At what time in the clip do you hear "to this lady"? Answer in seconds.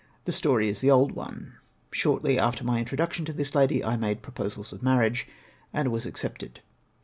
3.25-3.85